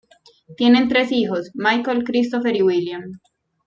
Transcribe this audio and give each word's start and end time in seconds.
Tienen 0.57 0.89
tres 0.89 1.11
hijos: 1.11 1.51
Michael, 1.53 2.03
Christopher 2.03 2.55
y 2.55 2.63
William. 2.63 3.03